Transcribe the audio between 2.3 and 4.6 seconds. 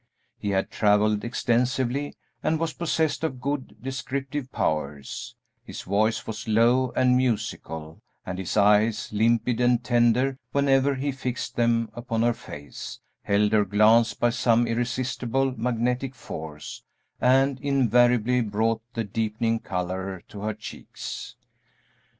and was possessed of good descriptive